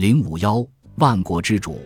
[0.00, 1.78] 零五幺，万国之主，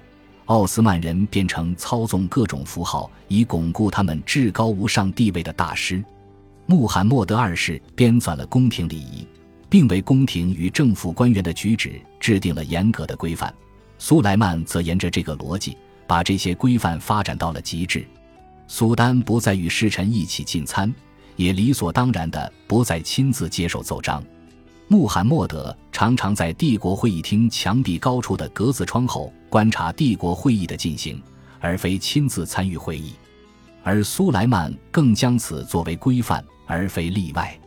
[0.44, 6.00] 奥斯曼人变成操纵各种符号以巩固他们至高无上地位的大师。
[6.66, 9.26] 穆罕默德二世编纂了宫廷礼仪，
[9.68, 13.52] 并为宫廷与政府官员的举止制定了严格的规范。
[13.98, 15.76] 苏莱曼则沿着这个逻辑，
[16.06, 18.06] 把这些规范发展到了极致。
[18.68, 20.94] 苏丹不再与侍臣一起进餐，
[21.34, 24.22] 也理所当然的不再亲自接受奏章。
[24.94, 31.20] 穆罕默德常常在帝国会议厅墙壁高处的格子窗后观察帝国会议的进行，
[31.58, 33.14] 而非亲自参与会议。
[33.82, 37.58] 而苏莱曼更将此作为规范，而非例外。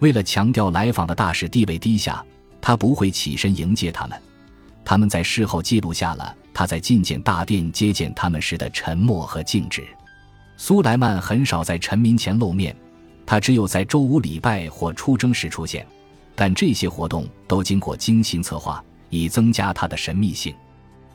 [0.00, 2.24] 为了强调来访的大使地位低下，
[2.60, 4.20] 他不会起身迎接他们。
[4.84, 9.86] 他们在事后记录下了他在觐见大殿接见他们时的沉默和静止。
[10.56, 12.74] 苏莱曼很少在臣民前露面，
[13.24, 15.86] 他只有在周五礼拜或出征时出现，
[16.34, 20.54] 但这些活动都经过精心策划，以增加他的神秘性。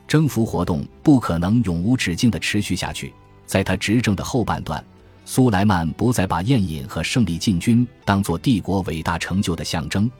[0.08, 3.12] 征服活动不可能永无止境地持续下去。
[3.46, 4.84] 在他执政的后半段，
[5.24, 10.10] 苏莱曼不再把宴饮和胜利进军当作帝国伟大成就的象征，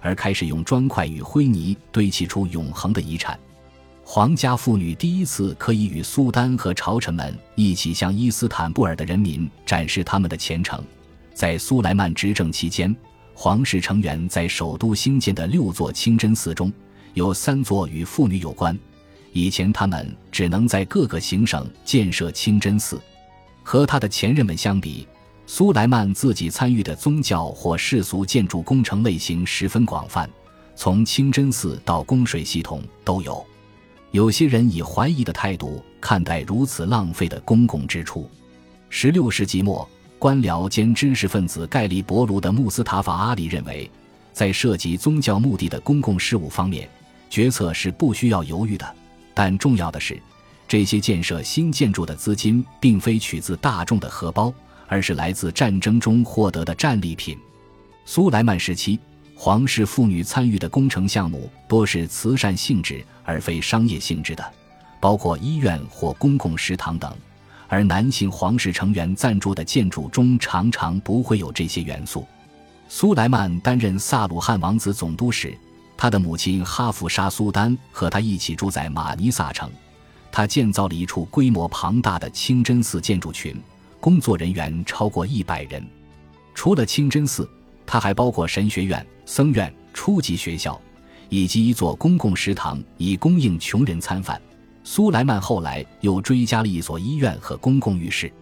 [0.00, 3.38] 而开始用砖块与灰泥堆砌出永恒的遗产。
[4.04, 10.82] 皇家妇女第一次可以与苏丹和朝臣们一起向伊斯坦布尔的人民展示他们的虔诚。
[11.34, 12.94] 在苏莱曼执政期间，
[13.40, 16.72] 皇室成员在首都兴建的六座清真寺中，
[17.14, 18.76] 有三座与妇女有关。
[19.32, 23.00] 以前他们只能在各个行省建设清真寺。
[23.62, 25.06] 和他的前任们相比，
[25.46, 30.28] 苏莱曼自己参与的宗教或世俗建筑工程类型十分广泛，
[30.74, 33.46] 从清真寺到供水系统都有。
[34.10, 38.28] 有些人以怀疑的态度看待如此浪费的公共支出。
[38.90, 43.88] 十六世纪末，官僚兼知识分子盖利博卢的穆斯塔法阿里认为，
[44.32, 46.88] 在涉及宗教目的的公共事务方面，
[47.30, 48.96] 决策是不需要犹豫的。
[49.32, 50.20] 但重要的是，
[50.66, 54.52] 这些建设新建筑的资金并非取自大众的荷包，
[54.88, 57.38] 而是来自战争中获得的战利品。
[58.04, 58.98] 苏莱曼时期。
[59.40, 64.44] 皇室妇女参与的工程项目多是慈善性质而非商业性质的，
[64.98, 67.08] 包括医院或公共食堂等；
[67.68, 72.26] 而男性皇室成员赞助的建筑中常常不会有这些元素。
[72.88, 75.56] 苏莱曼担任萨鲁汉王子总督时，
[75.96, 79.70] 他的母亲哈夫沙苏丹和他一起住在马尼萨城。
[80.32, 83.54] 他建造了一处规模庞大的清真寺建筑群，
[84.00, 85.86] 工作人员超过一百人。
[86.54, 87.48] 除了清真寺。
[87.90, 90.78] 它还包括神学院、僧院、初级学校，
[91.30, 94.38] 以及一座公共食堂，以供应穷人餐饭。
[94.90, 98.32] 苏莱曼后来又追加了一所医院和公共浴室。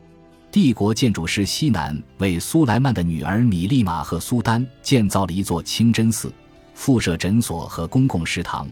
[0.52, 6.32] 帝国建筑师西南为苏莱曼的女儿米利玛和苏丹建造了一座清真寺、
[6.72, 8.68] 附设诊所和公共食堂。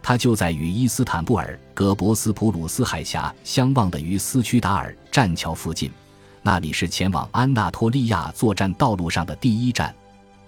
[0.00, 5.90] 它就在与伊斯坦布尔格博斯普鲁斯海峡相望的于斯屈达尔栈桥附近，
[6.40, 9.92] 那里是前往安纳托利亚作战道路上的第一站。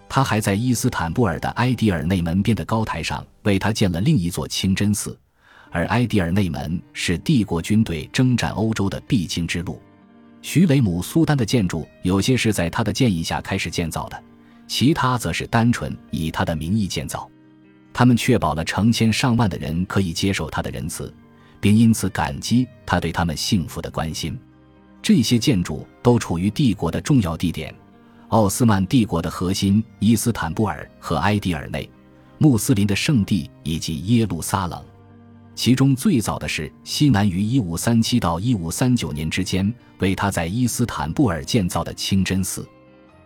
[0.09, 5.19] 他还在伊斯坦布尔的埃迪尔内门边的高台上为他建了另一座清真寺，
[5.71, 9.81] 而埃迪尔内门是帝国军队征战欧洲的必经之路。
[10.43, 14.23] 徐雷姆苏丹的建筑有些是在他的建议下开始建造的，
[14.67, 17.31] 其他则是单纯以他的名义建造。
[17.93, 21.13] 他们确保了成千上万的人可以接受他的仁慈，
[21.61, 24.39] 并因此感激他对他们幸福的关心。
[25.03, 27.75] 这些建筑都处于帝国的重要地点。
[28.29, 31.91] 奥斯曼帝国的核心伊斯坦布尔和埃迪尔内，
[32.39, 34.81] 穆斯林的圣地以及耶路撒冷，
[35.63, 42.67] 其中最早的是西南于1537到1539年之间为他在伊斯坦布尔建造的清真寺，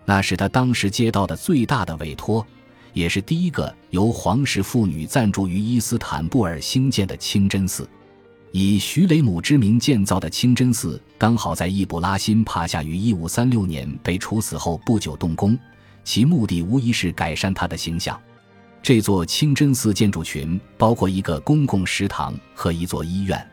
[0.05, 2.45] 那是他当时接到的最大的委托，
[2.93, 7.89] 也是第一个由皇室妇女赞助于伊斯坦布尔兴建的清真寺。
[8.51, 15.57] 以徐雷姆之名建造的清真寺，刚好在易卜拉欣帕夏于1536年被处死后不久动工，
[16.03, 18.21] 其目的无疑是改善他的形象。
[18.85, 23.51] 这座清真寺建筑群包括一个公共食堂和一座医院。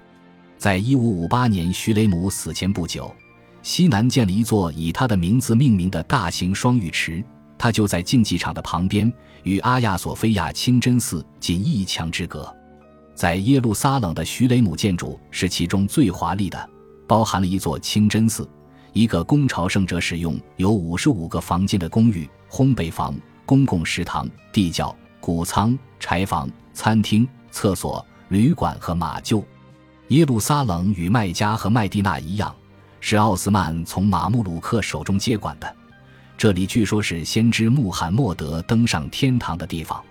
[0.57, 3.09] 在1558年徐雷姆死前不久，
[3.61, 7.23] 西南建了一座以他的名字命名的大型双浴池，
[7.57, 9.09] 它就在竞技场的旁边，
[9.43, 12.53] 与阿亚索菲亚清真寺仅一墙之隔。
[13.15, 16.69] 在耶路撒冷的徐雷姆建筑是其中最华丽的，
[17.07, 18.45] 包含了一座清真寺、
[18.91, 23.15] 一个供朝圣者使用、有五十五个房间的公寓、烘焙房、
[23.45, 29.41] 公共食堂、地窖、谷仓、柴房、餐厅、厕所、旅馆和马厩。
[30.09, 32.53] 耶路撒冷与麦加和麦地那一样，
[32.99, 35.75] 是奥斯曼从马穆鲁克手中接管的。
[36.37, 40.03] 这里据说是先知穆罕默德登上天堂的地方。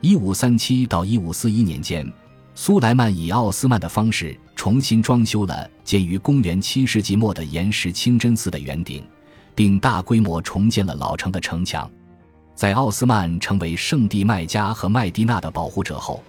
[0.00, 2.10] 一五三七到一五四一年间。
[2.56, 9.04] 苏莱曼以奥斯曼的方式重新装修了建于公元七世纪末的岩石清真寺的圆顶，
[9.56, 11.90] 并大规模重建了老城的城墙。
[12.54, 16.22] 在奥斯曼成为圣地麦加和麦地那的保护者后，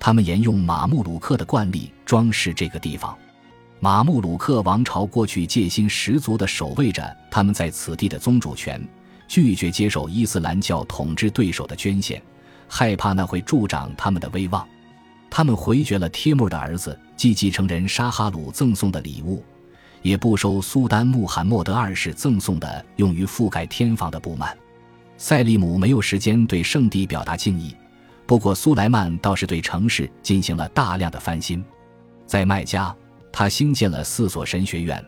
[0.00, 3.16] 他们沿用马穆鲁克的惯例装饰这个地方。
[3.78, 8.84] 马穆鲁克王朝过去戒心十足地守卫着他们在此地的宗主权，
[9.28, 12.20] 拒绝接受伊斯兰教统治对手的捐献，
[12.68, 14.66] 害怕那会助长他们的威望。
[15.30, 19.42] 他们回绝了帖木的儿子即继承人沙哈鲁赠送的礼物，
[20.02, 24.52] 也不收苏丹穆罕默德二世赠送的用于覆盖天房的布幔。
[25.20, 27.76] 塞利姆没有时间对圣地表达敬意，
[28.24, 31.62] 不过苏莱曼倒是对城市进行了大量的翻新。
[32.24, 32.92] 在麦加，
[33.30, 35.04] 他兴建了四所神学院，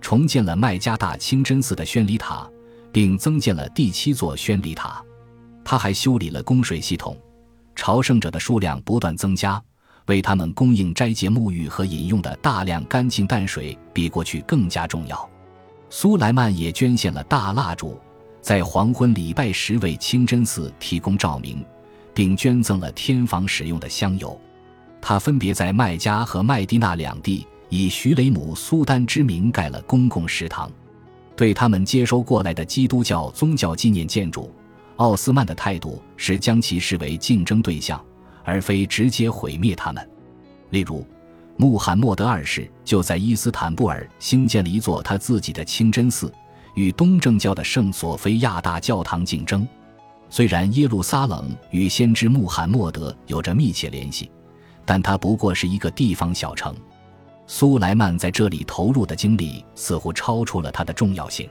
[0.00, 2.48] 重建了麦加大清真寺的宣礼塔，
[2.92, 5.02] 并增建了第七座宣礼塔。
[5.64, 7.18] 他还修理了供水系统，
[7.74, 9.60] 朝圣者的数量不断增加，
[10.06, 15.28] 为他们供应斋戒沐浴和饮用的大量干净淡水比过去更加重要。
[15.90, 17.98] 苏莱曼也捐献了大蜡烛。
[18.46, 21.66] 在黄昏礼拜时，为清真寺提供照明，
[22.14, 24.40] 并捐赠了天房使用的香油。
[25.00, 30.70] 他分别在麦加和麦地那两地以徐雷姆苏丹之名盖了公共食堂。
[31.34, 34.54] 对他们接收过来的基督教宗教纪念建筑，
[34.94, 38.00] 奥斯曼的态度是将其视为竞争对象，
[38.44, 40.08] 而非直接毁灭他们。
[40.70, 41.04] 例如，
[41.56, 46.32] 穆罕默德二世就在伊斯坦布尔兴建了一座他自己的清真寺。
[46.76, 49.66] 与东正教的圣索菲亚大教堂竞争。
[50.28, 54.30] 虽然耶路撒冷与先知穆罕默德有着密切联系，
[54.84, 56.74] 但它不过是一个地方小城。
[57.46, 61.48] 苏莱曼在这里投入的精力似乎超出了他的重要性，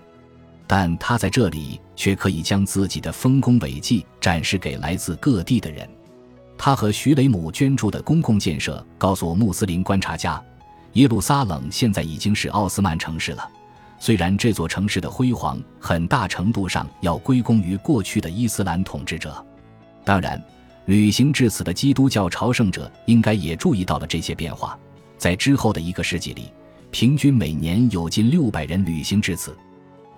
[0.67, 5.89] 但他在这里却可以将自己的丰功伟绩展示给来自各地的人。
[6.57, 10.41] 他和徐雷姆捐助的公共建设告诉穆斯林观察家，
[10.93, 13.49] 耶路撒冷现在已经是奥斯曼城市了。
[13.97, 19.43] 虽然这座城市的辉煌很大程度上要归功于过去的伊斯兰统治者，
[20.03, 20.41] 当然，
[20.85, 24.77] 旅行至此的基督教朝圣者应该也注意到了这些变化。
[25.17, 26.51] 在之后的一个世纪里，
[26.91, 29.57] 平均每年有近六百人旅行至此。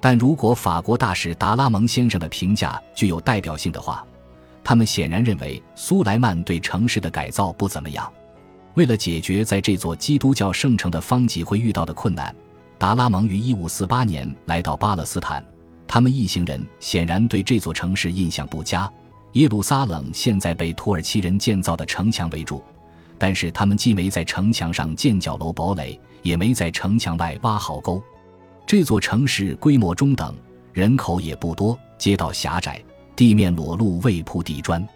[0.02, 4.06] 但如果法国大使达拉蒙先生的评价具有代表性的话，
[4.64, 8.12] 他们显然认为苏莱曼对城市的改造不怎么样。
[8.74, 12.36] 为了解决在这座基督教圣城的方济会遇到的困难。
[12.78, 15.44] 达拉蒙于一五四八年来到巴勒斯坦，
[15.88, 18.92] 他们一行人显然对这座城市印象不佳。
[19.34, 22.64] 耶路撒冷现在被土耳其人建造的城墙围住，
[23.18, 28.02] 但是他们既没在城墙上建角楼堡垒，也没在城墙外挖壕沟。
[28.66, 30.36] 这座城市规模中等，
[30.74, 32.82] 人口也不多，街道狭窄，
[33.16, 34.88] 地面裸露，未铺地砖。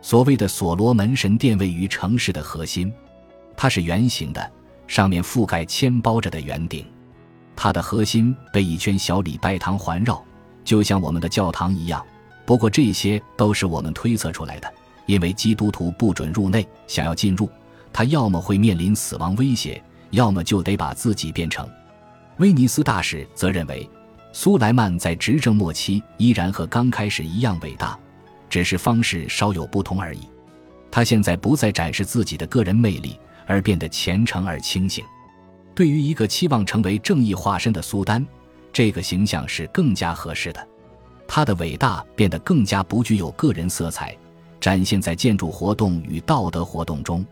[0.00, 2.92] 所谓的所罗门神殿位于城市的核心，
[3.56, 4.52] 它是圆形的，
[4.86, 6.84] 上面覆盖铅包着的圆顶。
[7.54, 10.22] 它的核心被一圈小礼拜堂环绕，
[10.64, 12.04] 就像我们的教堂一样。
[12.44, 14.72] 不过这些都是我们推测出来的，
[15.06, 17.48] 因为基督徒不准入内，想要进入，
[17.92, 21.68] 他要么会面临死亡威胁，要么就得把自己变成。
[22.38, 23.88] 威尼斯大使则认为，
[24.32, 27.96] 苏莱曼在执政末期依然和刚开始一样伟大，
[28.50, 30.20] 只是方式稍有不同而已。
[30.90, 35.04] 他现在不再展示自己的个人魅力，而变得虔诚而清醒。
[35.74, 38.24] 对于一个期望成为正义化身的苏丹，
[38.72, 40.68] 这个形象是更加合适的。
[41.26, 44.16] 他的伟大变得更加不具有个人色彩，
[44.60, 47.24] 展现在建筑活动与道德活动中。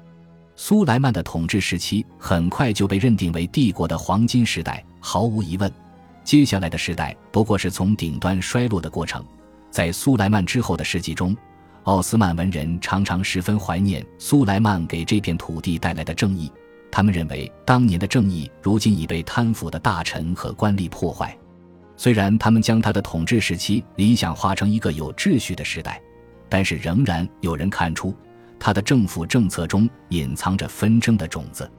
[0.56, 4.84] 苏莱曼的统治时期很快就被认定为帝国的黄金时代。
[5.00, 5.72] 毫无疑问，
[6.22, 9.24] 接下来的时代不过是从顶端衰落的过程。
[9.70, 11.34] 在苏莱曼之后的世纪中，
[11.84, 16.52] 奥斯曼文人常常十分怀念苏莱曼给这片土地带来的正义。
[16.90, 21.36] 他们认为，当年的正义如今已被贪腐的大臣和官吏破坏。
[21.96, 26.00] 虽然他们将他的统治时期理想化成一个有秩序的时代，
[26.48, 28.14] 但是仍然有人看出
[28.58, 31.70] 他的政府政策中隐藏着纷争的种子。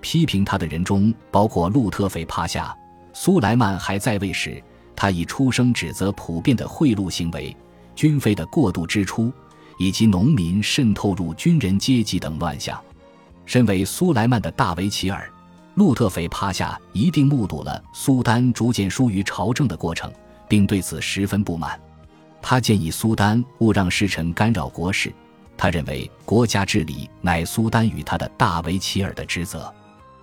[0.00, 2.76] 批评他的人中包括路特斐帕夏。
[3.12, 4.62] 苏莱曼还在位时，
[4.94, 7.56] 他已出声指责普遍的贿赂行为、
[7.94, 9.32] 军费的过度支出
[9.78, 12.80] 以及农民渗透入军人阶级等乱象。
[13.46, 15.28] 身为苏莱曼的大维齐尔，
[15.74, 20.12] 路特斐帕下一定目睹了苏丹逐渐疏于朝政的过程，
[20.48, 21.80] 并对此十分不满。
[22.42, 25.12] 他建议苏丹勿让使臣干扰国事。
[25.56, 29.70] 他认为国家治理乃苏丹与他的大维齐尔的职责。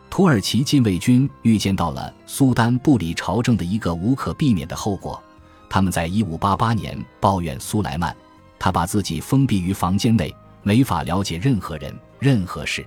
[0.09, 5.21] 土耳其禁卫军预见到了苏丹不理朝政的一个无可避免的后果。
[5.69, 8.15] 他们在1588年抱怨苏莱曼，
[8.57, 10.33] 他把自己封闭于房间内，
[10.63, 12.83] 没法了解任何人、任何事。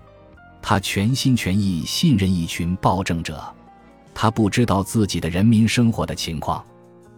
[0.63, 3.43] 他全心全意信任一群暴政者，
[4.15, 6.65] 他不知道自己的人民生活的情况。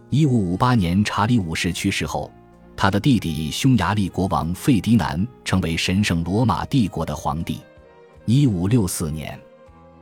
[0.09, 2.31] 一五五八年，查理五世去世后，
[2.75, 7.59] 他的弟弟匈牙利国王费迪南成为神圣罗马帝国的皇帝。
[8.25, 9.39] 一五六四年，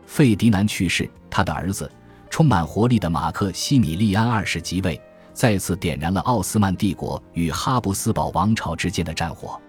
[0.06, 1.92] 费迪南去世，他的儿子
[2.30, 5.02] 充满活力的马克西米利安二世即位，
[5.34, 9.60] 再次点燃了奥斯曼帝国与哈布斯堡王朝之间的战火。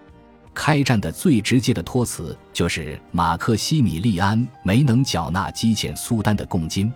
[0.53, 6.91] 开战的最直接的托词就是马克西米利安没能缴纳积欠苏丹的贡金。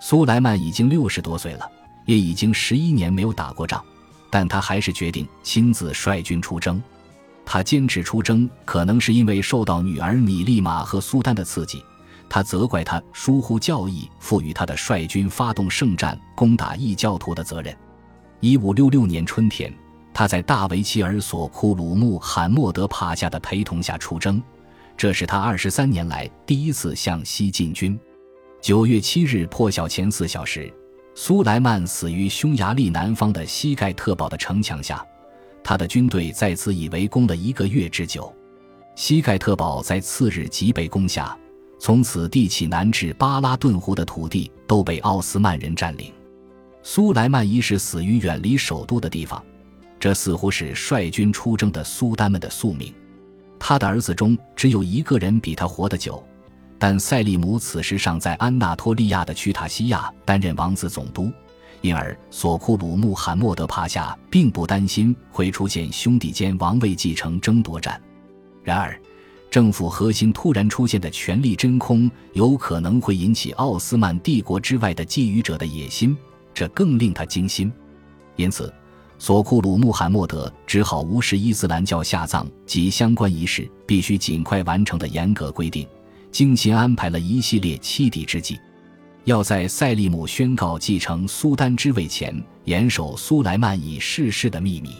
[0.00, 1.70] 苏莱曼已经六十多岁了，
[2.06, 3.84] 也已经十一年没有打过仗，
[4.30, 6.82] 但他还是决定亲自率军出征。
[7.46, 11.82] 他坚持出征，可能是因为受到女儿米利玛和苏丹的刺激。
[12.28, 17.74] 他责怪他疏忽教义赋予他的率军发动圣战攻打异教徒的责任。
[18.40, 19.72] 一五六六年春天。
[20.18, 24.42] 他在大维齐尔索库鲁穆罕默德帕夏的陪同下出征，
[24.96, 27.96] 这是他二十三年来第一次向西进军。
[28.60, 30.74] 九月七日破晓前四小时，
[31.14, 35.06] 苏莱曼死于匈牙利南方的西盖特堡的城墙下。
[35.62, 38.34] 他的军队在此已围攻了一个月之久。
[38.96, 41.38] 西盖特堡在次日即被攻下，
[41.78, 46.12] 从此地起南至巴拉顿湖的土地都被奥斯曼人占领。
[46.82, 49.40] 苏莱曼一世死于远离首都的地方。
[50.00, 52.94] 这似乎是率军出征的苏丹们的宿命。
[53.58, 56.24] 他的儿子中只有一个人比他活得久，
[56.78, 61.32] 但塞利姆此时尚在安纳托利亚的屈塔西亚担任王子总督，
[61.80, 68.00] 因而索库鲁穆罕默德帕夏并不担心会出现兄弟间王位继承争夺战。
[68.62, 68.96] 然而，
[69.50, 76.16] 政府核心突然出现的权力真空，有可能会引起奥斯曼帝国之外的觊觎者的野心，
[76.54, 77.72] 这更令他惊心。
[78.36, 78.72] 因此。
[79.18, 85.86] 索库鲁穆罕默德只好无视伊斯兰教下葬及相关仪式必须尽快完成的严格规定，
[86.30, 88.56] 精心安排了一系列欺敌之计，
[89.24, 92.32] 要在塞利姆宣告继承苏丹之位前
[92.64, 94.90] 严守苏莱曼已逝世的秘密。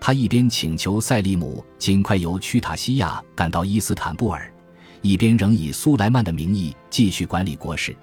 [0.00, 4.52] 他一边请求塞利姆尽快由屈塔西亚赶到伊斯坦布尔，
[5.00, 7.96] 一边仍以苏莱曼的名义继续管理国事。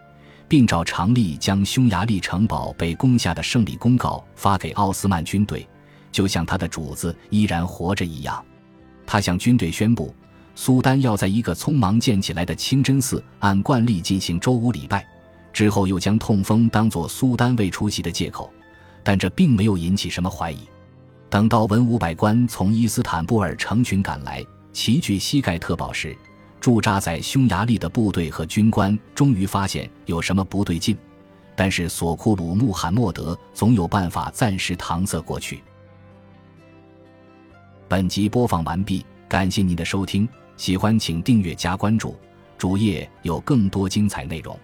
[0.52, 5.66] 并照常例将匈牙利城堡被攻下的胜利公告发给奥斯曼军队，
[6.12, 8.44] 就像他的主子依然活着一样。
[9.08, 10.14] 他向军队宣布，
[10.54, 15.08] 苏丹要在一个匆忙建起来的清真寺按惯例进行周五礼拜，
[15.54, 18.52] 之后又将痛风当作苏丹未出席的借口。
[19.06, 20.68] 但这并没有引起什么怀疑。
[21.30, 26.14] 等到文武百官从伊斯坦布尔成群赶来，齐聚西盖特堡时，
[26.62, 30.96] 驻扎在匈牙利的部队和军官终于发现有什么不对劲，
[31.56, 35.64] 但是索库鲁穆罕默德总有办法暂时搪塞过去。
[37.88, 42.16] 本集播放完毕，感谢您的收听，喜欢请订阅加关注，
[42.60, 44.56] 主页有更多精彩内容。